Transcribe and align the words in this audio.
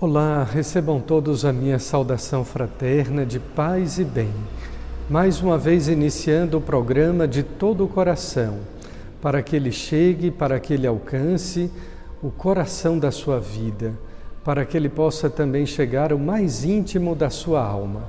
Olá, 0.00 0.44
recebam 0.44 1.00
todos 1.00 1.44
a 1.44 1.52
minha 1.52 1.80
saudação 1.80 2.44
fraterna 2.44 3.26
de 3.26 3.40
paz 3.40 3.98
e 3.98 4.04
bem. 4.04 4.32
Mais 5.10 5.42
uma 5.42 5.58
vez 5.58 5.88
iniciando 5.88 6.56
o 6.56 6.60
programa 6.60 7.26
de 7.26 7.42
todo 7.42 7.84
o 7.84 7.88
coração, 7.88 8.58
para 9.20 9.42
que 9.42 9.56
ele 9.56 9.72
chegue, 9.72 10.30
para 10.30 10.60
que 10.60 10.72
ele 10.72 10.86
alcance 10.86 11.68
o 12.22 12.30
coração 12.30 12.96
da 12.96 13.10
sua 13.10 13.40
vida, 13.40 13.92
para 14.44 14.64
que 14.64 14.76
ele 14.76 14.88
possa 14.88 15.28
também 15.28 15.66
chegar 15.66 16.12
ao 16.12 16.18
mais 16.18 16.64
íntimo 16.64 17.16
da 17.16 17.28
sua 17.28 17.60
alma. 17.60 18.04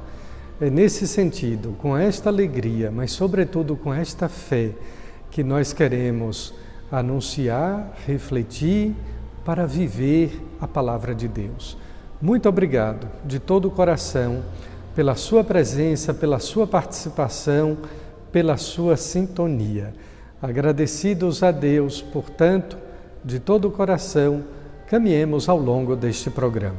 É 0.62 0.70
nesse 0.70 1.08
sentido, 1.08 1.76
com 1.80 1.98
esta 1.98 2.30
alegria, 2.30 2.92
mas 2.92 3.14
sobretudo 3.14 3.76
com 3.76 3.92
esta 3.92 4.30
fé, 4.30 4.74
que 5.32 5.44
nós 5.44 5.74
queremos 5.74 6.54
anunciar, 6.92 7.96
refletir, 8.06 8.94
para 9.50 9.66
viver 9.66 10.40
a 10.62 10.68
palavra 10.68 11.16
de 11.16 11.28
Deus. 11.28 11.76
Muito 12.22 12.48
obrigado 12.48 13.08
de 13.26 13.40
todo 13.40 13.68
o 13.68 13.72
coração 13.72 14.44
pela 14.96 15.16
sua 15.16 15.44
presença, 15.44 16.14
pela 16.14 16.38
sua 16.38 16.68
participação, 16.68 17.76
pela 18.32 18.58
sua 18.58 18.96
sintonia. 18.96 19.92
Agradecidos 20.40 21.42
a 21.42 21.50
Deus, 21.50 22.00
portanto, 22.00 22.78
de 23.26 23.40
todo 23.40 23.68
o 23.68 23.72
coração, 23.72 24.44
caminhemos 24.88 25.50
ao 25.50 25.58
longo 25.58 25.96
deste 25.96 26.30
programa. 26.30 26.78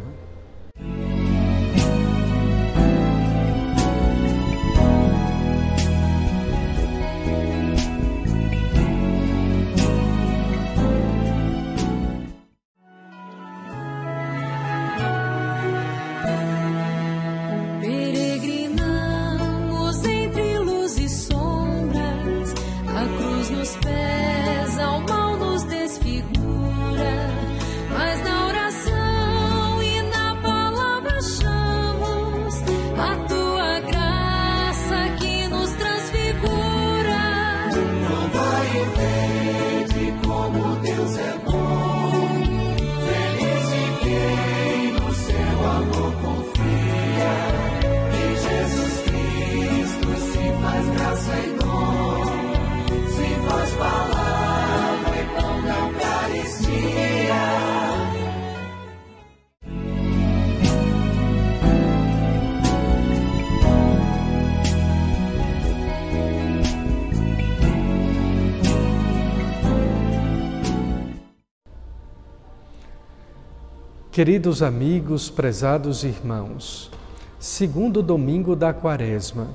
Queridos 74.22 74.62
amigos, 74.62 75.30
prezados 75.30 76.04
irmãos, 76.04 76.90
segundo 77.38 78.02
domingo 78.02 78.54
da 78.54 78.70
Quaresma, 78.70 79.48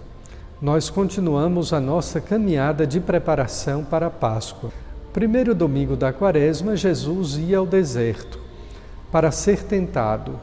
nós 0.59 0.89
continuamos 0.89 1.71
a 1.71 1.79
nossa 1.79 2.19
caminhada 2.19 2.87
de 2.87 2.99
preparação 2.99 3.83
para 3.83 4.07
a 4.07 4.09
Páscoa. 4.09 4.71
Primeiro 5.13 5.53
domingo 5.53 5.95
da 5.95 6.11
Quaresma, 6.11 6.75
Jesus 6.75 7.37
ia 7.37 7.59
ao 7.59 7.67
deserto 7.67 8.39
para 9.11 9.29
ser 9.29 9.61
tentado, 9.65 10.39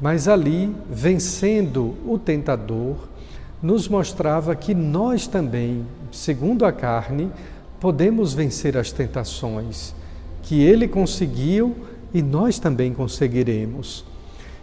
mas 0.00 0.26
ali, 0.26 0.74
vencendo 0.90 1.94
o 2.04 2.18
tentador, 2.18 2.96
nos 3.62 3.86
mostrava 3.86 4.56
que 4.56 4.74
nós 4.74 5.28
também, 5.28 5.86
segundo 6.10 6.66
a 6.66 6.72
carne, 6.72 7.30
podemos 7.78 8.34
vencer 8.34 8.76
as 8.76 8.90
tentações, 8.90 9.94
que 10.42 10.60
ele 10.60 10.88
conseguiu 10.88 11.76
e 12.12 12.22
nós 12.22 12.58
também 12.58 12.92
conseguiremos. 12.92 14.04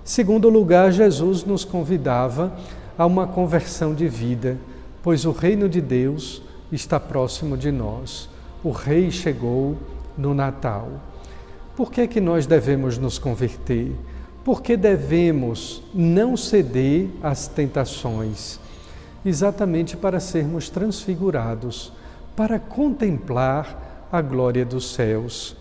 Segundo 0.03 0.49
lugar, 0.49 0.91
Jesus 0.91 1.43
nos 1.43 1.65
convidava 1.65 2.55
a 2.97 3.05
uma 3.05 3.27
conversão 3.27 3.93
de 3.93 4.07
vida, 4.07 4.57
pois 5.03 5.25
o 5.25 5.31
reino 5.31 5.67
de 5.67 5.81
Deus 5.81 6.41
está 6.71 6.99
próximo 6.99 7.57
de 7.57 7.71
nós. 7.71 8.29
O 8.63 8.71
rei 8.71 9.11
chegou 9.11 9.77
no 10.17 10.33
Natal. 10.33 10.89
Por 11.75 11.91
que 11.91 12.01
é 12.01 12.07
que 12.07 12.19
nós 12.19 12.45
devemos 12.45 12.97
nos 12.97 13.19
converter? 13.19 13.93
Por 14.43 14.61
que 14.61 14.75
devemos 14.75 15.83
não 15.93 16.35
ceder 16.35 17.09
às 17.21 17.47
tentações? 17.47 18.59
Exatamente 19.25 19.95
para 19.97 20.19
sermos 20.19 20.69
transfigurados, 20.69 21.91
para 22.35 22.57
contemplar 22.57 24.07
a 24.11 24.21
glória 24.21 24.65
dos 24.65 24.93
céus. 24.93 25.55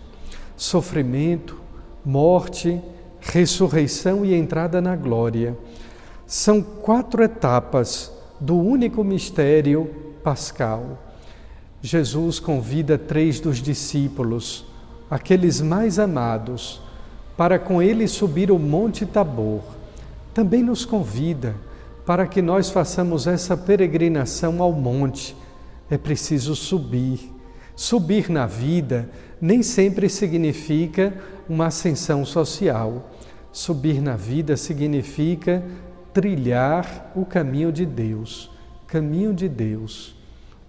Sofrimento, 0.55 1.66
morte, 2.07 2.81
ressurreição 3.19 4.23
e 4.23 4.33
entrada 4.33 4.79
na 4.79 4.95
glória. 4.95 5.57
São 6.25 6.61
quatro 6.61 7.21
etapas 7.21 8.09
do 8.39 8.57
único 8.57 9.03
mistério 9.03 9.93
pascal. 10.23 11.03
Jesus 11.81 12.39
convida 12.39 12.97
três 12.97 13.41
dos 13.41 13.57
discípulos, 13.57 14.65
aqueles 15.11 15.59
mais 15.59 15.99
amados, 15.99 16.81
para 17.35 17.59
com 17.59 17.81
ele 17.81 18.07
subir 18.07 18.51
o 18.51 18.57
Monte 18.57 19.05
Tabor. 19.05 19.61
Também 20.33 20.63
nos 20.63 20.85
convida 20.85 21.55
para 22.05 22.25
que 22.25 22.41
nós 22.41 22.69
façamos 22.69 23.27
essa 23.27 23.57
peregrinação 23.57 24.61
ao 24.61 24.71
monte. 24.71 25.35
É 25.91 25.97
preciso 25.97 26.55
subir. 26.55 27.33
Subir 27.75 28.29
na 28.29 28.45
vida 28.45 29.09
nem 29.41 29.61
sempre 29.61 30.09
significa 30.09 31.13
uma 31.47 31.67
ascensão 31.67 32.25
social. 32.25 33.11
Subir 33.51 34.01
na 34.01 34.15
vida 34.15 34.57
significa 34.57 35.63
trilhar 36.13 37.11
o 37.15 37.25
caminho 37.25 37.71
de 37.71 37.85
Deus. 37.85 38.51
Caminho 38.87 39.33
de 39.33 39.47
Deus. 39.47 40.15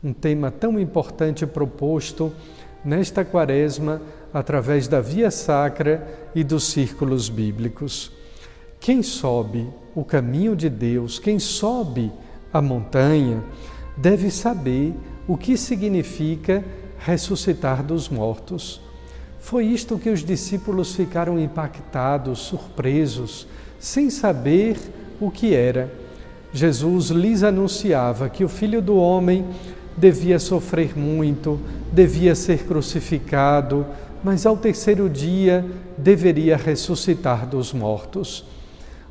Um 0.03 0.13
tema 0.13 0.51
tão 0.51 0.79
importante 0.79 1.47
proposto 1.47 2.33
nesta 2.85 3.25
quaresma 3.25 4.01
através 4.33 4.87
da 4.87 5.01
via 5.01 5.31
sacra 5.31 6.07
e 6.35 6.45
dos 6.45 6.65
círculos 6.65 7.29
bíblicos. 7.29 8.13
Quem 8.81 9.03
sobe 9.03 9.69
o 9.95 10.05
caminho 10.05 10.55
de 10.55 10.69
Deus, 10.69 11.19
quem 11.19 11.39
sobe 11.39 12.13
a 12.53 12.63
montanha, 12.63 13.43
deve 13.97 14.31
saber 14.31 14.95
o 15.27 15.37
que 15.37 15.57
significa 15.57 16.65
ressuscitar 16.99 17.83
dos 17.83 18.09
mortos. 18.09 18.81
Foi 19.39 19.65
isto 19.65 19.99
que 19.99 20.11
os 20.11 20.25
discípulos 20.25 20.95
ficaram 20.95 21.39
impactados, 21.39 22.41
surpresos, 22.41 23.47
sem 23.79 24.11
saber 24.11 24.77
o 25.21 25.31
que 25.31 25.55
era. 25.55 25.93
Jesus 26.53 27.11
lhes 27.11 27.43
anunciava 27.43 28.29
que 28.29 28.45
o 28.45 28.49
Filho 28.49 28.83
do 28.83 28.97
Homem 28.97 29.45
devia 29.97 30.39
sofrer 30.39 30.99
muito, 30.99 31.61
devia 31.93 32.35
ser 32.35 32.65
crucificado, 32.65 33.87
mas 34.23 34.47
ao 34.47 34.57
terceiro 34.57 35.09
dia 35.09 35.65
deveria 35.97 36.57
ressuscitar 36.57 37.47
dos 37.47 37.73
mortos. 37.73 38.45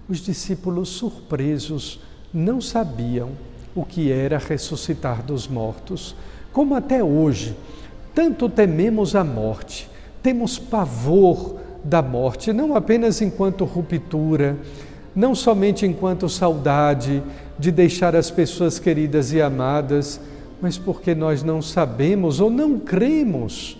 Os 0.10 0.20
discípulos, 0.20 0.90
surpresos, 0.90 2.00
não 2.34 2.62
sabiam 2.62 3.32
o 3.76 3.86
que 3.86 4.12
era 4.12 4.38
ressuscitar 4.38 5.22
dos 5.22 5.48
mortos, 5.48 6.16
como 6.58 6.74
até 6.74 7.04
hoje 7.04 7.56
tanto 8.16 8.50
tememos 8.50 9.16
a 9.16 9.24
morte, 9.24 9.88
temos 10.24 10.58
pavor 10.58 11.58
da 11.84 12.02
morte, 12.02 12.52
não 12.52 12.76
apenas 12.76 13.22
enquanto 13.22 13.64
ruptura, 13.64 14.58
não 15.16 15.36
somente 15.36 15.86
enquanto 15.86 16.28
saudade 16.28 17.22
de 17.60 17.72
deixar 17.72 18.16
as 18.16 18.32
pessoas 18.32 18.80
queridas 18.80 19.32
e 19.34 19.40
amadas, 19.40 20.20
mas 20.60 20.80
porque 20.80 21.14
nós 21.14 21.44
não 21.44 21.62
sabemos 21.62 22.40
ou 22.40 22.50
não 22.50 22.80
cremos 22.80 23.80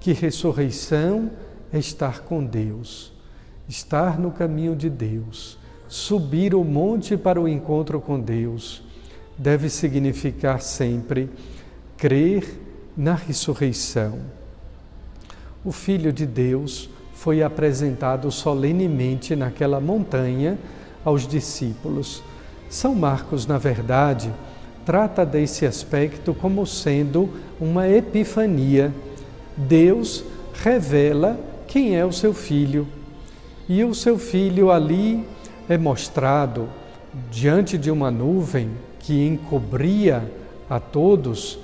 que 0.00 0.12
ressurreição 0.12 1.30
é 1.72 1.78
estar 1.78 2.22
com 2.22 2.44
Deus, 2.44 3.12
estar 3.68 4.18
no 4.18 4.32
caminho 4.32 4.74
de 4.74 4.90
Deus, 4.90 5.56
subir 5.86 6.56
o 6.56 6.64
monte 6.64 7.16
para 7.16 7.40
o 7.40 7.46
encontro 7.46 8.00
com 8.00 8.18
Deus, 8.18 8.82
deve 9.38 9.68
significar 9.68 10.60
sempre 10.60 11.30
crer 12.00 12.58
na 12.96 13.14
ressurreição. 13.14 14.20
O 15.62 15.70
Filho 15.70 16.10
de 16.10 16.24
Deus 16.24 16.88
foi 17.12 17.42
apresentado 17.42 18.32
solenemente 18.32 19.36
naquela 19.36 19.78
montanha 19.78 20.58
aos 21.04 21.28
discípulos. 21.28 22.22
São 22.70 22.94
Marcos, 22.94 23.46
na 23.46 23.58
verdade, 23.58 24.32
trata 24.86 25.26
desse 25.26 25.66
aspecto 25.66 26.32
como 26.32 26.66
sendo 26.66 27.28
uma 27.60 27.86
epifania. 27.86 28.90
Deus 29.54 30.24
revela 30.54 31.38
quem 31.68 31.96
é 31.96 32.06
o 32.06 32.12
seu 32.12 32.32
filho. 32.32 32.88
E 33.68 33.84
o 33.84 33.94
seu 33.94 34.18
filho 34.18 34.70
ali 34.70 35.22
é 35.68 35.76
mostrado 35.76 36.66
diante 37.30 37.76
de 37.76 37.90
uma 37.90 38.10
nuvem 38.10 38.70
que 39.00 39.26
encobria 39.26 40.24
a 40.68 40.80
todos 40.80 41.58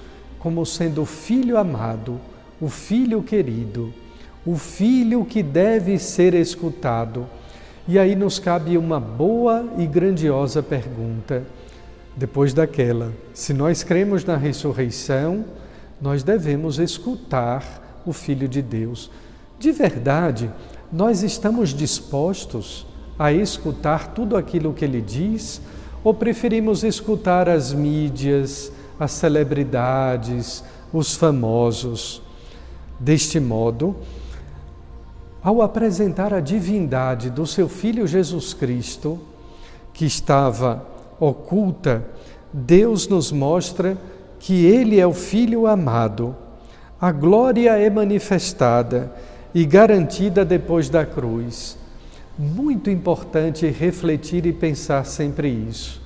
como 0.46 0.64
sendo 0.64 1.02
o 1.02 1.04
filho 1.04 1.58
amado, 1.58 2.20
o 2.60 2.68
filho 2.68 3.20
querido, 3.20 3.92
o 4.46 4.54
filho 4.54 5.24
que 5.24 5.42
deve 5.42 5.98
ser 5.98 6.34
escutado. 6.34 7.26
E 7.88 7.98
aí 7.98 8.14
nos 8.14 8.38
cabe 8.38 8.78
uma 8.78 9.00
boa 9.00 9.68
e 9.76 9.84
grandiosa 9.88 10.62
pergunta 10.62 11.42
depois 12.14 12.54
daquela. 12.54 13.12
Se 13.34 13.52
nós 13.52 13.82
cremos 13.82 14.24
na 14.24 14.36
ressurreição, 14.36 15.44
nós 16.00 16.22
devemos 16.22 16.78
escutar 16.78 18.04
o 18.06 18.12
Filho 18.12 18.46
de 18.46 18.62
Deus. 18.62 19.10
De 19.58 19.72
verdade, 19.72 20.48
nós 20.92 21.24
estamos 21.24 21.74
dispostos 21.74 22.86
a 23.18 23.32
escutar 23.32 24.14
tudo 24.14 24.36
aquilo 24.36 24.72
que 24.72 24.84
ele 24.84 25.00
diz 25.00 25.60
ou 26.04 26.14
preferimos 26.14 26.84
escutar 26.84 27.48
as 27.48 27.72
mídias, 27.72 28.70
as 28.98 29.12
celebridades, 29.12 30.64
os 30.92 31.14
famosos? 31.14 32.22
Deste 32.98 33.38
modo, 33.38 33.96
ao 35.42 35.60
apresentar 35.62 36.32
a 36.32 36.40
divindade 36.40 37.30
do 37.30 37.46
seu 37.46 37.68
Filho 37.68 38.06
Jesus 38.06 38.54
Cristo, 38.54 39.18
que 39.92 40.04
estava 40.04 40.84
oculta, 41.20 42.04
Deus 42.52 43.06
nos 43.06 43.30
mostra 43.30 43.98
que 44.38 44.64
Ele 44.64 44.98
é 44.98 45.06
o 45.06 45.12
Filho 45.12 45.66
amado. 45.66 46.34
A 47.00 47.12
glória 47.12 47.78
é 47.78 47.90
manifestada 47.90 49.12
e 49.54 49.64
garantida 49.64 50.44
depois 50.44 50.88
da 50.88 51.04
cruz. 51.04 51.78
Muito 52.38 52.90
importante 52.90 53.66
refletir 53.66 54.46
e 54.46 54.52
pensar 54.52 55.04
sempre 55.04 55.48
isso. 55.48 56.00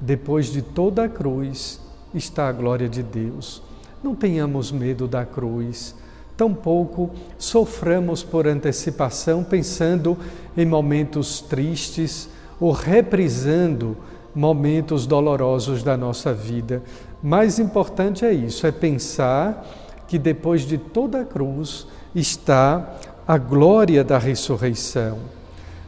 Depois 0.00 0.46
de 0.46 0.62
toda 0.62 1.04
a 1.04 1.08
cruz 1.08 1.80
está 2.14 2.48
a 2.48 2.52
glória 2.52 2.88
de 2.88 3.02
Deus. 3.02 3.62
Não 4.02 4.14
tenhamos 4.14 4.70
medo 4.70 5.08
da 5.08 5.24
cruz, 5.24 5.94
tampouco 6.36 7.10
soframos 7.38 8.22
por 8.22 8.46
antecipação 8.46 9.42
pensando 9.42 10.16
em 10.56 10.64
momentos 10.64 11.40
tristes 11.40 12.28
ou 12.60 12.72
reprisando 12.72 13.96
momentos 14.34 15.06
dolorosos 15.06 15.82
da 15.82 15.96
nossa 15.96 16.32
vida. 16.32 16.82
Mais 17.22 17.58
importante 17.58 18.24
é 18.24 18.32
isso, 18.32 18.66
é 18.66 18.72
pensar 18.72 19.64
que 20.06 20.18
depois 20.18 20.62
de 20.62 20.76
toda 20.76 21.20
a 21.20 21.24
cruz 21.24 21.86
está 22.14 22.96
a 23.26 23.38
glória 23.38 24.04
da 24.04 24.18
ressurreição. 24.18 25.18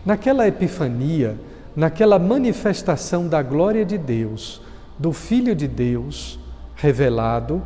Naquela 0.05 0.47
epifania, 0.49 1.37
naquela 1.75 2.19
manifestação 2.19 3.29
da 3.29 3.43
glória 3.43 3.85
de 3.85 3.99
Deus, 3.99 4.63
do 4.99 5.13
Filho 5.13 5.55
de 5.55 5.69
Deus 5.69 6.39
revelado, 6.75 7.63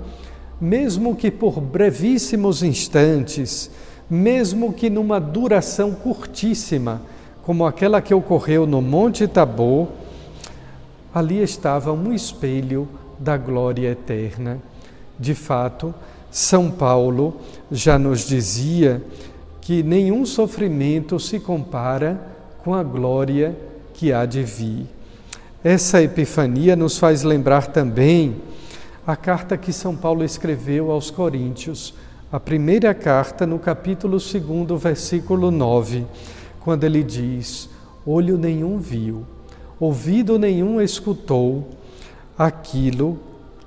mesmo 0.60 1.16
que 1.16 1.30
por 1.30 1.60
brevíssimos 1.60 2.62
instantes, 2.62 3.70
mesmo 4.08 4.72
que 4.72 4.90
numa 4.90 5.20
duração 5.20 5.92
curtíssima, 5.92 7.02
como 7.42 7.66
aquela 7.66 8.02
que 8.02 8.12
ocorreu 8.12 8.66
no 8.66 8.82
Monte 8.82 9.26
Tabor, 9.26 9.88
ali 11.14 11.42
estava 11.42 11.92
um 11.92 12.12
espelho 12.12 12.88
da 13.18 13.36
glória 13.36 13.88
eterna. 13.90 14.58
De 15.18 15.34
fato, 15.34 15.94
São 16.30 16.70
Paulo 16.70 17.36
já 17.70 17.98
nos 17.98 18.26
dizia 18.26 19.02
que 19.60 19.82
nenhum 19.82 20.24
sofrimento 20.24 21.18
se 21.18 21.38
compara 21.38 22.20
com 22.64 22.74
a 22.74 22.82
glória 22.82 23.56
que 23.94 24.12
há 24.12 24.24
de 24.24 24.42
vir. 24.42 24.86
Essa 25.62 26.02
epifania 26.02 26.74
nos 26.74 26.98
faz 26.98 27.22
lembrar 27.22 27.66
também 27.66 28.36
a 29.06 29.16
carta 29.16 29.56
que 29.56 29.72
São 29.72 29.96
Paulo 29.96 30.24
escreveu 30.24 30.90
aos 30.90 31.10
Coríntios, 31.10 31.94
a 32.32 32.38
primeira 32.38 32.94
carta, 32.94 33.46
no 33.46 33.58
capítulo 33.58 34.18
2, 34.18 34.82
versículo 34.82 35.50
9, 35.50 36.06
quando 36.60 36.84
ele 36.84 37.02
diz: 37.02 37.68
Olho 38.06 38.38
nenhum 38.38 38.78
viu 38.78 39.26
ouvido 39.80 40.38
nenhum 40.38 40.78
escutou 40.80 41.70
aquilo 42.36 43.18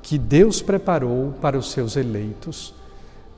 que 0.04 0.18
Deus 0.18 0.62
preparou 0.62 1.34
para 1.42 1.58
os 1.58 1.72
seus 1.72 1.98
eleitos. 1.98 2.74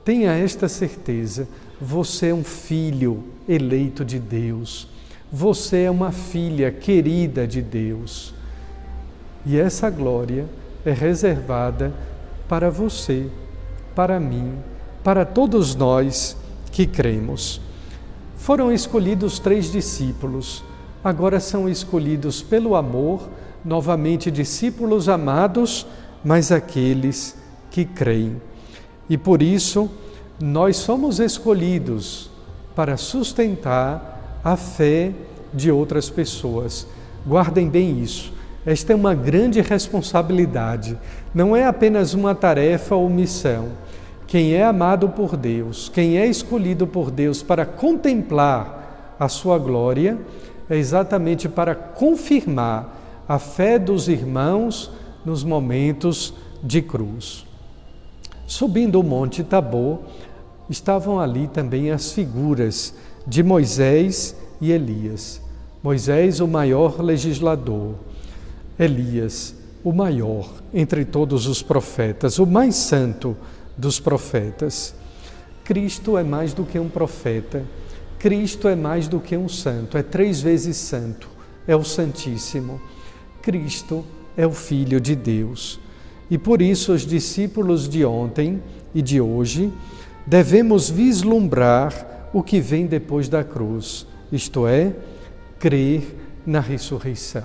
Tenha 0.04 0.32
esta 0.32 0.68
certeza: 0.68 1.48
você 1.80 2.28
é 2.28 2.34
um 2.34 2.44
filho 2.44 3.24
eleito 3.48 4.04
de 4.04 4.18
Deus, 4.18 4.86
você 5.32 5.84
é 5.84 5.90
uma 5.90 6.12
filha 6.12 6.70
querida 6.70 7.46
de 7.46 7.62
Deus. 7.62 8.35
E 9.46 9.58
essa 9.58 9.88
glória 9.88 10.46
é 10.84 10.92
reservada 10.92 11.94
para 12.46 12.70
você, 12.70 13.30
para 13.94 14.20
mim, 14.20 14.52
para 15.02 15.24
todos 15.24 15.74
nós 15.74 16.36
que 16.70 16.86
cremos. 16.86 17.62
Foram 18.36 18.70
escolhidos 18.70 19.38
três 19.38 19.72
discípulos 19.72 20.62
agora 21.06 21.38
são 21.38 21.68
escolhidos 21.68 22.42
pelo 22.42 22.74
amor, 22.74 23.28
novamente 23.64 24.28
discípulos 24.28 25.08
amados, 25.08 25.86
mas 26.24 26.50
aqueles 26.50 27.36
que 27.70 27.84
creem. 27.84 28.42
E 29.08 29.16
por 29.16 29.40
isso, 29.40 29.88
nós 30.40 30.76
somos 30.78 31.20
escolhidos 31.20 32.28
para 32.74 32.96
sustentar 32.96 34.40
a 34.42 34.56
fé 34.56 35.12
de 35.54 35.70
outras 35.70 36.10
pessoas. 36.10 36.88
Guardem 37.24 37.68
bem 37.68 38.02
isso. 38.02 38.32
Esta 38.66 38.92
é 38.92 38.96
uma 38.96 39.14
grande 39.14 39.60
responsabilidade, 39.60 40.98
não 41.32 41.54
é 41.54 41.64
apenas 41.64 42.14
uma 42.14 42.34
tarefa 42.34 42.96
ou 42.96 43.08
missão. 43.08 43.68
Quem 44.26 44.54
é 44.54 44.64
amado 44.64 45.08
por 45.08 45.36
Deus, 45.36 45.88
quem 45.88 46.18
é 46.18 46.26
escolhido 46.26 46.84
por 46.84 47.12
Deus 47.12 47.44
para 47.44 47.64
contemplar 47.64 49.14
a 49.20 49.28
sua 49.28 49.56
glória, 49.56 50.18
é 50.68 50.76
exatamente 50.76 51.48
para 51.48 51.76
confirmar 51.76 53.24
a 53.28 53.38
fé 53.38 53.78
dos 53.78 54.08
irmãos 54.08 54.90
nos 55.24 55.44
momentos 55.44 56.34
de 56.60 56.82
cruz. 56.82 57.46
Subindo 58.48 58.98
o 58.98 59.04
Monte 59.04 59.44
Tabor, 59.44 60.00
estavam 60.68 61.20
ali 61.20 61.46
também 61.46 61.92
as 61.92 62.10
figuras 62.10 62.92
de 63.24 63.44
Moisés 63.44 64.34
e 64.60 64.72
Elias. 64.72 65.40
Moisés, 65.84 66.40
o 66.40 66.48
maior 66.48 67.00
legislador, 67.00 67.94
Elias, 68.78 69.54
o 69.82 69.92
maior 69.92 70.50
entre 70.72 71.04
todos 71.04 71.46
os 71.46 71.62
profetas, 71.62 72.38
o 72.38 72.46
mais 72.46 72.74
santo 72.74 73.36
dos 73.76 74.00
profetas. 74.00 74.94
Cristo 75.64 76.16
é 76.16 76.22
mais 76.22 76.52
do 76.52 76.64
que 76.64 76.78
um 76.78 76.88
profeta 76.88 77.64
Cristo 78.18 78.66
é 78.66 78.74
mais 78.74 79.08
do 79.08 79.20
que 79.20 79.36
um 79.36 79.48
santo, 79.48 79.98
é 79.98 80.02
três 80.02 80.40
vezes 80.40 80.76
santo, 80.76 81.28
é 81.66 81.76
o 81.76 81.84
Santíssimo. 81.84 82.80
Cristo 83.42 84.04
é 84.36 84.46
o 84.46 84.52
Filho 84.52 85.00
de 85.00 85.14
Deus. 85.14 85.78
E 86.30 86.38
por 86.38 86.60
isso, 86.60 86.92
os 86.92 87.06
discípulos 87.06 87.88
de 87.88 88.04
ontem 88.04 88.62
e 88.94 89.02
de 89.02 89.20
hoje 89.20 89.72
devemos 90.26 90.90
vislumbrar 90.90 92.30
o 92.32 92.42
que 92.42 92.58
vem 92.58 92.86
depois 92.86 93.28
da 93.28 93.44
cruz, 93.44 94.06
isto 94.32 94.66
é, 94.66 94.92
crer 95.60 96.02
na 96.44 96.58
ressurreição. 96.58 97.44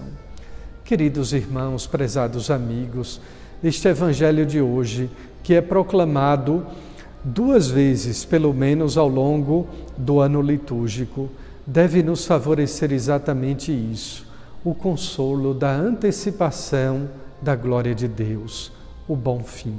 Queridos 0.92 1.32
irmãos, 1.32 1.88
prezados 1.88 2.52
amigos, 2.52 3.22
este 3.64 3.88
Evangelho 3.88 4.46
de 4.46 4.60
hoje, 4.60 5.10
que 5.42 5.54
é 5.54 5.62
proclamado 5.62 6.68
duas 7.24 7.70
vezes, 7.70 8.26
pelo 8.26 8.54
menos 8.54 8.98
ao 8.98 9.08
longo 9.08 9.70
do 9.98 10.20
ano 10.20 10.42
litúrgico, 10.42 11.30
deve 11.66 12.04
nos 12.04 12.26
favorecer 12.26 12.92
exatamente 12.92 13.72
isso: 13.72 14.28
o 14.66 14.76
consolo 14.76 15.54
da 15.54 15.74
antecipação 15.74 17.08
da 17.42 17.56
glória 17.56 17.96
de 17.96 18.10
Deus, 18.10 18.70
o 19.08 19.16
bom 19.16 19.42
fim. 19.46 19.78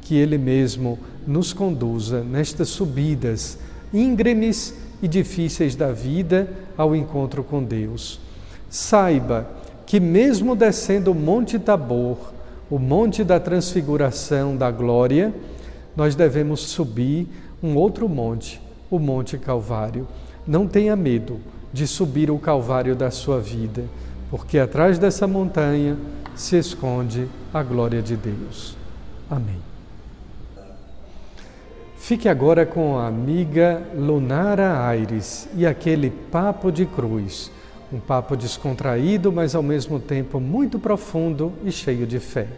Que 0.00 0.16
Ele 0.16 0.38
mesmo 0.38 0.98
nos 1.26 1.52
conduza 1.52 2.24
nestas 2.24 2.70
subidas 2.70 3.58
íngremes 3.92 4.74
e 5.02 5.06
difíceis 5.06 5.76
da 5.76 5.92
vida 5.92 6.50
ao 6.74 6.96
encontro 6.96 7.44
com 7.44 7.62
Deus. 7.62 8.18
Saiba 8.70 9.60
que, 9.92 10.00
mesmo 10.00 10.56
descendo 10.56 11.12
o 11.12 11.14
Monte 11.14 11.58
Tabor, 11.58 12.16
o 12.70 12.78
Monte 12.78 13.22
da 13.22 13.38
Transfiguração 13.38 14.56
da 14.56 14.70
Glória, 14.70 15.34
nós 15.94 16.14
devemos 16.14 16.60
subir 16.60 17.28
um 17.62 17.76
outro 17.76 18.08
monte, 18.08 18.58
o 18.90 18.98
Monte 18.98 19.36
Calvário. 19.36 20.08
Não 20.46 20.66
tenha 20.66 20.96
medo 20.96 21.40
de 21.70 21.86
subir 21.86 22.30
o 22.30 22.38
Calvário 22.38 22.96
da 22.96 23.10
sua 23.10 23.38
vida, 23.38 23.84
porque 24.30 24.58
atrás 24.58 24.98
dessa 24.98 25.26
montanha 25.26 25.94
se 26.34 26.56
esconde 26.56 27.28
a 27.52 27.62
glória 27.62 28.00
de 28.00 28.16
Deus. 28.16 28.74
Amém. 29.30 29.60
Fique 31.98 32.30
agora 32.30 32.64
com 32.64 32.98
a 32.98 33.08
amiga 33.08 33.82
Lunara 33.94 34.86
Aires 34.86 35.50
e 35.54 35.66
aquele 35.66 36.08
papo 36.08 36.72
de 36.72 36.86
cruz. 36.86 37.50
Um 37.92 38.00
papo 38.00 38.34
descontraído, 38.36 39.30
mas 39.30 39.54
ao 39.54 39.62
mesmo 39.62 40.00
tempo 40.00 40.40
muito 40.40 40.78
profundo 40.78 41.52
e 41.62 41.70
cheio 41.70 42.06
de 42.06 42.18
fé. 42.18 42.48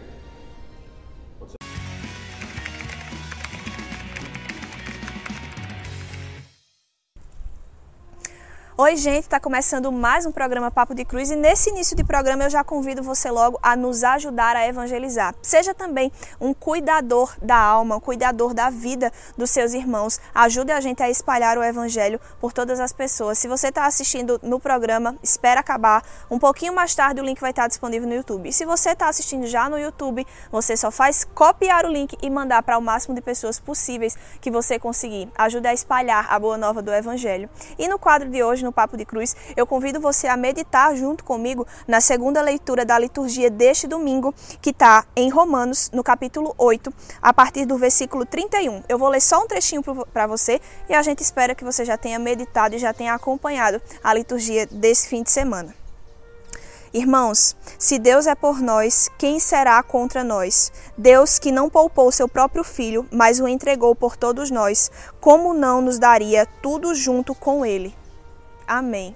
Oi, 8.77 8.97
gente, 8.97 9.21
está 9.21 9.39
começando 9.39 9.89
mais 9.89 10.25
um 10.25 10.33
programa 10.33 10.69
Papo 10.69 10.93
de 10.93 11.05
Cruz 11.05 11.31
e 11.31 11.35
nesse 11.37 11.69
início 11.69 11.95
de 11.95 12.03
programa 12.03 12.43
eu 12.43 12.49
já 12.49 12.61
convido 12.61 13.01
você 13.01 13.31
logo 13.31 13.57
a 13.63 13.73
nos 13.73 14.03
ajudar 14.03 14.53
a 14.57 14.67
evangelizar. 14.67 15.33
Seja 15.41 15.73
também 15.73 16.11
um 16.41 16.53
cuidador 16.53 17.33
da 17.41 17.55
alma, 17.55 17.95
um 17.95 18.01
cuidador 18.01 18.53
da 18.53 18.69
vida 18.69 19.13
dos 19.37 19.49
seus 19.49 19.73
irmãos. 19.73 20.19
Ajude 20.33 20.73
a 20.73 20.81
gente 20.81 21.01
a 21.01 21.09
espalhar 21.09 21.57
o 21.57 21.63
evangelho 21.63 22.19
por 22.41 22.51
todas 22.51 22.81
as 22.81 22.91
pessoas. 22.91 23.37
Se 23.37 23.47
você 23.47 23.69
está 23.69 23.85
assistindo 23.85 24.41
no 24.43 24.59
programa, 24.59 25.15
espera 25.23 25.61
acabar. 25.61 26.03
Um 26.29 26.37
pouquinho 26.37 26.75
mais 26.75 26.93
tarde 26.93 27.21
o 27.21 27.23
link 27.23 27.39
vai 27.39 27.51
estar 27.51 27.69
disponível 27.69 28.09
no 28.09 28.13
YouTube. 28.13 28.49
E 28.49 28.51
se 28.51 28.65
você 28.65 28.89
está 28.89 29.07
assistindo 29.07 29.47
já 29.47 29.69
no 29.69 29.79
YouTube, 29.79 30.27
você 30.51 30.75
só 30.75 30.91
faz 30.91 31.23
copiar 31.23 31.85
o 31.85 31.89
link 31.89 32.17
e 32.21 32.29
mandar 32.29 32.61
para 32.61 32.77
o 32.77 32.81
máximo 32.81 33.15
de 33.15 33.21
pessoas 33.21 33.57
possíveis 33.57 34.17
que 34.41 34.51
você 34.51 34.77
conseguir. 34.77 35.31
Ajude 35.37 35.65
a 35.65 35.73
espalhar 35.73 36.27
a 36.29 36.37
boa 36.37 36.57
nova 36.57 36.81
do 36.81 36.91
evangelho. 36.91 37.49
E 37.79 37.87
no 37.87 37.97
quadro 37.97 38.29
de 38.29 38.43
hoje, 38.43 38.64
no 38.65 38.73
Papo 38.73 38.97
de 38.97 39.05
Cruz, 39.05 39.35
eu 39.55 39.65
convido 39.65 40.01
você 40.01 40.27
a 40.27 40.35
meditar 40.35 40.93
junto 40.95 41.23
comigo 41.23 41.65
na 41.87 42.01
segunda 42.01 42.41
leitura 42.41 42.83
da 42.83 42.99
liturgia 42.99 43.49
deste 43.49 43.87
domingo, 43.87 44.33
que 44.61 44.71
está 44.71 45.05
em 45.15 45.29
Romanos, 45.29 45.89
no 45.93 46.03
capítulo 46.03 46.53
8, 46.57 46.93
a 47.21 47.33
partir 47.33 47.65
do 47.65 47.77
versículo 47.77 48.25
31. 48.25 48.83
Eu 48.89 48.97
vou 48.97 49.07
ler 49.07 49.21
só 49.21 49.41
um 49.41 49.47
trechinho 49.47 49.83
para 50.11 50.27
você 50.27 50.59
e 50.89 50.93
a 50.93 51.01
gente 51.01 51.21
espera 51.21 51.55
que 51.55 51.63
você 51.63 51.85
já 51.85 51.95
tenha 51.95 52.19
meditado 52.19 52.75
e 52.75 52.79
já 52.79 52.91
tenha 52.91 53.13
acompanhado 53.13 53.81
a 54.03 54.13
liturgia 54.13 54.65
desse 54.65 55.07
fim 55.07 55.23
de 55.23 55.31
semana. 55.31 55.73
Irmãos, 56.97 57.57
se 57.77 57.99
Deus 57.99 58.25
é 58.25 58.33
por 58.35 58.61
nós, 58.61 59.09
quem 59.17 59.37
será 59.37 59.83
contra 59.83 60.23
nós? 60.23 60.71
Deus 60.97 61.37
que 61.37 61.51
não 61.51 61.69
poupou 61.69 62.09
seu 62.09 62.25
próprio 62.25 62.63
filho, 62.63 63.05
mas 63.11 63.37
o 63.41 63.49
entregou 63.49 63.93
por 63.93 64.15
todos 64.15 64.49
nós, 64.49 64.89
como 65.19 65.53
não 65.53 65.81
nos 65.81 65.99
daria 65.99 66.45
tudo 66.45 66.95
junto 66.95 67.35
com 67.35 67.65
ele? 67.65 67.93
Amém. 68.67 69.15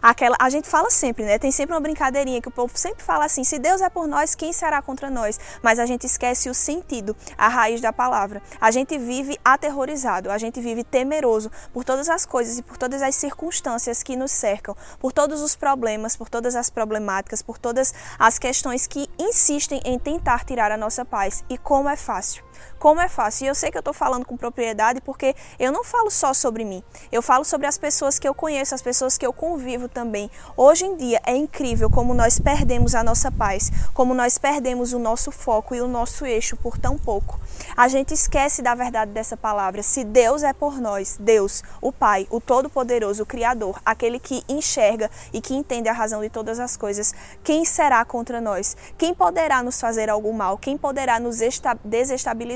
Aquela, 0.00 0.36
a 0.38 0.48
gente 0.48 0.68
fala 0.68 0.90
sempre, 0.90 1.24
né? 1.24 1.38
Tem 1.38 1.50
sempre 1.50 1.74
uma 1.74 1.80
brincadeirinha 1.80 2.40
que 2.40 2.48
o 2.48 2.52
povo 2.52 2.76
sempre 2.76 3.02
fala 3.02 3.24
assim: 3.24 3.42
se 3.42 3.58
Deus 3.58 3.80
é 3.80 3.90
por 3.90 4.06
nós, 4.06 4.34
quem 4.34 4.52
será 4.52 4.80
contra 4.80 5.10
nós? 5.10 5.38
Mas 5.62 5.78
a 5.78 5.86
gente 5.86 6.06
esquece 6.06 6.48
o 6.48 6.54
sentido, 6.54 7.16
a 7.36 7.48
raiz 7.48 7.80
da 7.80 7.92
palavra. 7.92 8.42
A 8.60 8.70
gente 8.70 8.96
vive 8.96 9.38
aterrorizado, 9.44 10.30
a 10.30 10.38
gente 10.38 10.60
vive 10.60 10.84
temeroso 10.84 11.50
por 11.72 11.84
todas 11.84 12.08
as 12.08 12.24
coisas 12.24 12.58
e 12.58 12.62
por 12.62 12.76
todas 12.76 13.02
as 13.02 13.14
circunstâncias 13.14 14.02
que 14.02 14.16
nos 14.16 14.30
cercam, 14.30 14.76
por 15.00 15.12
todos 15.12 15.42
os 15.42 15.56
problemas, 15.56 16.16
por 16.16 16.28
todas 16.28 16.54
as 16.54 16.70
problemáticas, 16.70 17.42
por 17.42 17.58
todas 17.58 17.92
as 18.18 18.38
questões 18.38 18.86
que 18.86 19.08
insistem 19.18 19.80
em 19.84 19.98
tentar 19.98 20.44
tirar 20.44 20.70
a 20.70 20.76
nossa 20.76 21.04
paz. 21.04 21.44
E 21.48 21.58
como 21.58 21.88
é 21.88 21.96
fácil 21.96 22.47
como 22.78 23.00
é 23.00 23.08
fácil. 23.08 23.44
E 23.44 23.48
eu 23.48 23.54
sei 23.54 23.70
que 23.70 23.76
eu 23.76 23.80
estou 23.80 23.94
falando 23.94 24.24
com 24.24 24.36
propriedade 24.36 25.00
porque 25.00 25.34
eu 25.58 25.72
não 25.72 25.84
falo 25.84 26.10
só 26.10 26.32
sobre 26.32 26.64
mim, 26.64 26.82
eu 27.12 27.22
falo 27.22 27.44
sobre 27.44 27.66
as 27.66 27.78
pessoas 27.78 28.18
que 28.18 28.28
eu 28.28 28.34
conheço, 28.34 28.74
as 28.74 28.82
pessoas 28.82 29.16
que 29.16 29.26
eu 29.26 29.32
convivo 29.32 29.88
também. 29.88 30.30
Hoje 30.56 30.84
em 30.84 30.96
dia 30.96 31.20
é 31.24 31.36
incrível 31.36 31.90
como 31.90 32.14
nós 32.14 32.38
perdemos 32.38 32.94
a 32.94 33.02
nossa 33.02 33.30
paz, 33.30 33.70
como 33.94 34.14
nós 34.14 34.38
perdemos 34.38 34.92
o 34.92 34.98
nosso 34.98 35.30
foco 35.30 35.74
e 35.74 35.80
o 35.80 35.88
nosso 35.88 36.26
eixo 36.26 36.56
por 36.56 36.78
tão 36.78 36.98
pouco. 36.98 37.38
A 37.76 37.88
gente 37.88 38.14
esquece 38.14 38.62
da 38.62 38.74
verdade 38.74 39.12
dessa 39.12 39.36
palavra. 39.36 39.82
Se 39.82 40.04
Deus 40.04 40.42
é 40.42 40.52
por 40.52 40.80
nós, 40.80 41.16
Deus, 41.20 41.62
o 41.80 41.92
Pai, 41.92 42.26
o 42.30 42.40
Todo-Poderoso, 42.40 43.22
o 43.22 43.26
Criador, 43.26 43.80
aquele 43.84 44.18
que 44.18 44.42
enxerga 44.48 45.10
e 45.32 45.40
que 45.40 45.54
entende 45.54 45.88
a 45.88 45.92
razão 45.92 46.20
de 46.20 46.28
todas 46.28 46.58
as 46.58 46.76
coisas, 46.76 47.14
quem 47.42 47.64
será 47.64 48.04
contra 48.04 48.40
nós? 48.40 48.76
Quem 48.96 49.14
poderá 49.14 49.62
nos 49.62 49.80
fazer 49.80 50.10
algum 50.10 50.32
mal? 50.32 50.58
Quem 50.58 50.76
poderá 50.76 51.20
nos 51.20 51.38
desestabilizar? 51.84 52.47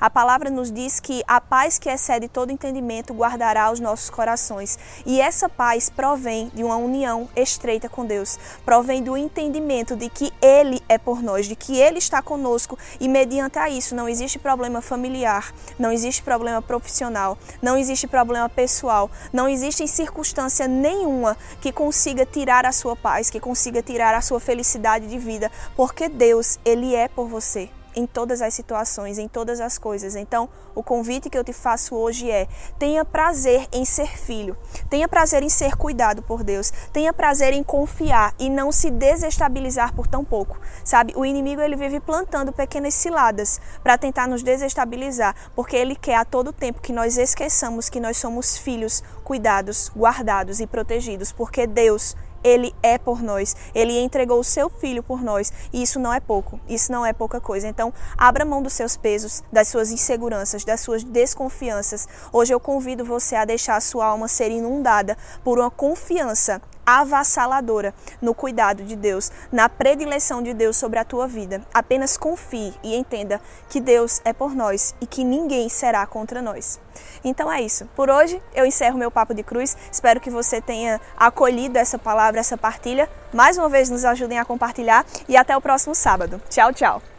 A 0.00 0.10
palavra 0.10 0.50
nos 0.50 0.72
diz 0.72 0.98
que 0.98 1.22
a 1.26 1.40
paz 1.40 1.78
que 1.78 1.88
excede 1.88 2.28
todo 2.28 2.50
entendimento 2.50 3.14
guardará 3.14 3.70
os 3.70 3.78
nossos 3.78 4.10
corações. 4.10 4.78
E 5.06 5.20
essa 5.20 5.48
paz 5.48 5.88
provém 5.88 6.50
de 6.52 6.64
uma 6.64 6.76
união 6.76 7.28
estreita 7.36 7.88
com 7.88 8.04
Deus, 8.04 8.38
provém 8.64 9.02
do 9.02 9.16
entendimento 9.16 9.94
de 9.94 10.08
que 10.08 10.32
Ele 10.42 10.80
é 10.88 10.98
por 10.98 11.22
nós, 11.22 11.46
de 11.46 11.54
que 11.54 11.76
Ele 11.76 11.98
está 11.98 12.20
conosco. 12.20 12.76
E, 12.98 13.08
mediante 13.08 13.58
a 13.58 13.68
isso, 13.68 13.94
não 13.94 14.08
existe 14.08 14.38
problema 14.38 14.80
familiar, 14.80 15.54
não 15.78 15.92
existe 15.92 16.22
problema 16.22 16.60
profissional, 16.60 17.38
não 17.62 17.76
existe 17.76 18.08
problema 18.08 18.48
pessoal, 18.48 19.10
não 19.32 19.48
existe 19.48 19.86
circunstância 19.86 20.66
nenhuma 20.66 21.36
que 21.60 21.70
consiga 21.70 22.26
tirar 22.26 22.66
a 22.66 22.72
sua 22.72 22.96
paz, 22.96 23.30
que 23.30 23.38
consiga 23.38 23.82
tirar 23.82 24.14
a 24.14 24.20
sua 24.20 24.40
felicidade 24.40 25.06
de 25.06 25.18
vida, 25.18 25.50
porque 25.76 26.08
Deus, 26.08 26.58
Ele 26.64 26.94
é 26.94 27.08
por 27.08 27.28
você 27.28 27.70
em 27.98 28.06
todas 28.06 28.40
as 28.40 28.54
situações, 28.54 29.18
em 29.18 29.26
todas 29.26 29.60
as 29.60 29.76
coisas. 29.76 30.14
Então, 30.14 30.48
o 30.74 30.82
convite 30.82 31.28
que 31.28 31.36
eu 31.36 31.42
te 31.42 31.52
faço 31.52 31.96
hoje 31.96 32.30
é: 32.30 32.46
tenha 32.78 33.04
prazer 33.04 33.66
em 33.72 33.84
ser 33.84 34.16
filho, 34.16 34.56
tenha 34.88 35.08
prazer 35.08 35.42
em 35.42 35.48
ser 35.48 35.76
cuidado 35.76 36.22
por 36.22 36.44
Deus, 36.44 36.72
tenha 36.92 37.12
prazer 37.12 37.52
em 37.52 37.62
confiar 37.62 38.34
e 38.38 38.48
não 38.48 38.70
se 38.70 38.90
desestabilizar 38.90 39.92
por 39.94 40.06
tão 40.06 40.24
pouco. 40.24 40.60
Sabe, 40.84 41.12
o 41.16 41.26
inimigo 41.26 41.60
ele 41.60 41.76
vive 41.76 41.98
plantando 41.98 42.52
pequenas 42.52 42.94
ciladas 42.94 43.60
para 43.82 43.98
tentar 43.98 44.28
nos 44.28 44.42
desestabilizar, 44.42 45.34
porque 45.54 45.76
ele 45.76 45.96
quer 45.96 46.16
a 46.16 46.24
todo 46.24 46.52
tempo 46.52 46.80
que 46.80 46.92
nós 46.92 47.18
esqueçamos 47.18 47.88
que 47.88 48.00
nós 48.00 48.16
somos 48.16 48.56
filhos 48.56 49.02
cuidados, 49.24 49.90
guardados 49.96 50.60
e 50.60 50.66
protegidos, 50.66 51.32
porque 51.32 51.66
Deus 51.66 52.16
ele 52.42 52.74
é 52.82 52.98
por 52.98 53.22
nós. 53.22 53.56
Ele 53.74 53.98
entregou 53.98 54.40
o 54.40 54.44
seu 54.44 54.68
filho 54.70 55.02
por 55.02 55.22
nós. 55.22 55.52
E 55.72 55.82
isso 55.82 55.98
não 55.98 56.12
é 56.12 56.20
pouco. 56.20 56.60
Isso 56.68 56.90
não 56.92 57.04
é 57.04 57.12
pouca 57.12 57.40
coisa. 57.40 57.68
Então, 57.68 57.92
abra 58.16 58.44
mão 58.44 58.62
dos 58.62 58.72
seus 58.72 58.96
pesos, 58.96 59.42
das 59.52 59.68
suas 59.68 59.90
inseguranças, 59.90 60.64
das 60.64 60.80
suas 60.80 61.02
desconfianças. 61.04 62.08
Hoje 62.32 62.52
eu 62.52 62.60
convido 62.60 63.04
você 63.04 63.36
a 63.36 63.44
deixar 63.44 63.76
a 63.76 63.80
sua 63.80 64.06
alma 64.06 64.28
ser 64.28 64.50
inundada 64.50 65.16
por 65.42 65.58
uma 65.58 65.70
confiança 65.70 66.60
avassaladora 66.88 67.92
no 68.22 68.34
cuidado 68.34 68.82
de 68.82 68.96
Deus, 68.96 69.30
na 69.52 69.68
predileção 69.68 70.42
de 70.42 70.54
Deus 70.54 70.76
sobre 70.76 70.98
a 70.98 71.04
tua 71.04 71.28
vida. 71.28 71.60
Apenas 71.72 72.16
confie 72.16 72.72
e 72.82 72.96
entenda 72.96 73.40
que 73.68 73.78
Deus 73.78 74.22
é 74.24 74.32
por 74.32 74.54
nós 74.54 74.94
e 74.98 75.06
que 75.06 75.22
ninguém 75.22 75.68
será 75.68 76.06
contra 76.06 76.40
nós. 76.40 76.80
Então 77.22 77.52
é 77.52 77.60
isso. 77.60 77.86
Por 77.94 78.08
hoje 78.08 78.42
eu 78.54 78.64
encerro 78.64 78.96
meu 78.96 79.10
papo 79.10 79.34
de 79.34 79.42
cruz. 79.42 79.76
Espero 79.92 80.18
que 80.18 80.30
você 80.30 80.62
tenha 80.62 80.98
acolhido 81.16 81.78
essa 81.78 81.98
palavra, 81.98 82.40
essa 82.40 82.56
partilha. 82.56 83.08
Mais 83.34 83.58
uma 83.58 83.68
vez 83.68 83.90
nos 83.90 84.06
ajudem 84.06 84.38
a 84.38 84.44
compartilhar 84.44 85.04
e 85.28 85.36
até 85.36 85.54
o 85.54 85.60
próximo 85.60 85.94
sábado. 85.94 86.40
Tchau, 86.48 86.72
tchau. 86.72 87.17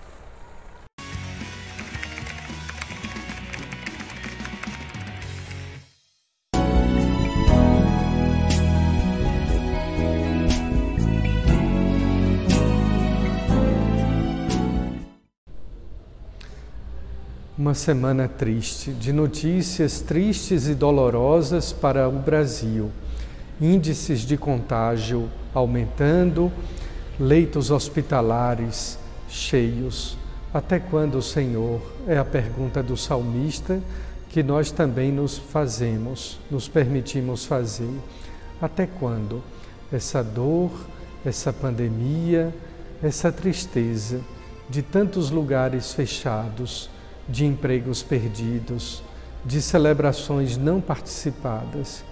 Uma 17.60 17.74
semana 17.74 18.26
triste, 18.26 18.94
de 18.94 19.12
notícias 19.12 20.00
tristes 20.00 20.70
e 20.70 20.74
dolorosas 20.74 21.74
para 21.74 22.08
o 22.08 22.14
Brasil. 22.14 22.90
Índices 23.60 24.22
de 24.22 24.38
contágio 24.38 25.30
aumentando, 25.54 26.50
leitos 27.20 27.70
hospitalares 27.70 28.98
cheios, 29.28 30.18
Até 30.54 30.80
quando, 30.80 31.22
Senhor? 31.22 31.82
É 32.08 32.18
a 32.18 32.24
pergunta 32.24 32.82
do 32.82 32.96
salmista 32.96 33.82
que 34.30 34.42
nós 34.42 34.72
também 34.72 35.12
nos 35.12 35.38
fazemos, 35.38 36.40
nos 36.50 36.70
permitimos 36.70 37.44
fazer. 37.46 37.94
Até 38.62 38.88
quando? 38.88 39.44
Essa 39.92 40.24
dor, 40.24 40.72
essa 41.26 41.52
pandemia, 41.52 42.56
essa 43.04 43.34
tristeza 43.34 44.22
de 44.70 44.82
tantos 44.82 45.30
lugares 45.30 45.94
fechados, 45.94 46.90
de 47.30 47.46
empregos 47.46 48.02
perdidos, 48.02 49.04
de 49.46 49.62
celebrações 49.62 50.58
não 50.58 50.82
participadas. 50.82 52.04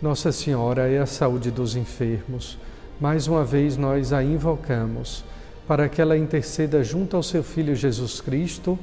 Nossa 0.00 0.30
Senhora 0.30 0.88
é 0.88 0.98
a 0.98 1.06
saúde 1.06 1.50
dos 1.50 1.74
enfermos. 1.74 2.58
Mais 3.00 3.26
uma 3.26 3.44
vez 3.44 3.76
nós 3.76 4.12
a 4.12 4.22
invocamos 4.22 5.24
para 5.66 5.88
que 5.88 6.00
ela 6.00 6.18
interceda 6.18 6.84
junto 6.84 7.16
ao 7.16 7.22
seu 7.22 7.42
Filho 7.42 7.74
Jesus 7.74 8.20
Cristo 8.20 8.78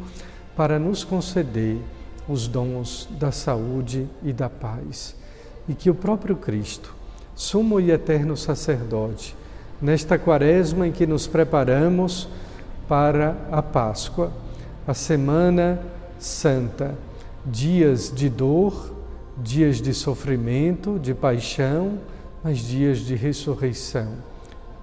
para 0.55 0.79
nos 0.79 1.03
conceder 1.03 1.77
os 2.27 2.47
dons 2.47 3.07
da 3.19 3.31
saúde 3.31 4.07
e 4.23 4.33
da 4.33 4.49
paz. 4.49 5.15
E 5.67 5.73
que 5.73 5.89
o 5.89 5.95
próprio 5.95 6.35
Cristo, 6.35 6.95
sumo 7.35 7.79
e 7.79 7.91
eterno 7.91 8.35
sacerdote, 8.35 9.35
nesta 9.81 10.17
quaresma 10.17 10.87
em 10.87 10.91
que 10.91 11.05
nos 11.05 11.27
preparamos 11.27 12.27
para 12.87 13.37
a 13.51 13.61
Páscoa, 13.61 14.31
a 14.89 14.93
Semana 14.95 15.79
Santa, 16.17 16.97
dias 17.45 18.11
de 18.11 18.27
dor, 18.27 18.91
dias 19.37 19.79
de 19.79 19.93
sofrimento, 19.93 20.97
de 20.97 21.13
paixão, 21.13 21.99
mas 22.43 22.57
dias 22.57 22.97
de 22.97 23.13
ressurreição 23.13 24.13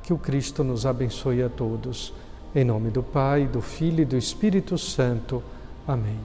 que 0.04 0.12
o 0.12 0.18
Cristo 0.18 0.62
nos 0.62 0.86
abençoe 0.86 1.42
a 1.42 1.48
todos. 1.48 2.14
Em 2.54 2.62
nome 2.62 2.90
do 2.90 3.02
Pai, 3.02 3.48
do 3.48 3.60
Filho 3.60 4.02
e 4.02 4.04
do 4.04 4.16
Espírito 4.16 4.78
Santo. 4.78 5.42
Amém. 5.88 6.20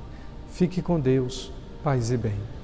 Fique 0.52 0.80
com 0.80 1.00
Deus, 1.00 1.52
paz 1.84 2.12
e 2.12 2.18
bem. 2.18 2.61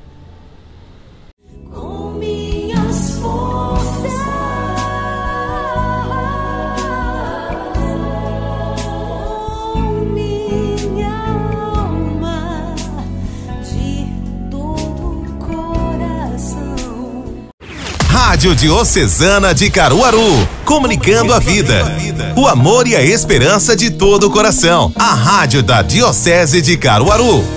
Rádio 18.37 18.53
Diocesana 18.53 19.51
de 19.51 19.67
Caruaru, 19.67 20.47
comunicando 20.63 21.33
a 21.33 21.39
vida, 21.39 21.97
o 22.35 22.45
amor 22.45 22.87
e 22.87 22.95
a 22.95 23.01
esperança 23.01 23.75
de 23.75 23.89
todo 23.89 24.25
o 24.25 24.29
coração. 24.29 24.93
A 24.95 25.15
rádio 25.15 25.63
da 25.63 25.81
Diocese 25.81 26.61
de 26.61 26.77
Caruaru. 26.77 27.56